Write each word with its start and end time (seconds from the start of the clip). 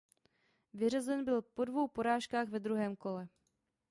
Vyřazen 0.73 1.25
byl 1.25 1.41
po 1.41 1.65
dvou 1.65 1.87
porážkách 1.87 2.47
ve 2.47 2.59
druhém 2.59 2.95
kole. 2.95 3.27